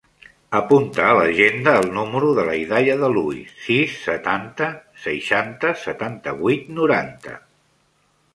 Apunta 0.59 1.03
a 1.09 1.17
l'agenda 1.17 1.75
el 1.81 1.85
número 1.97 2.31
de 2.39 2.45
la 2.47 2.55
Hidaya 2.61 2.95
De 3.03 3.09
Luis: 3.17 3.51
sis, 3.67 3.99
setanta, 4.07 4.71
seixanta, 5.05 5.75
setanta-vuit, 5.87 6.67
noranta. 6.81 7.39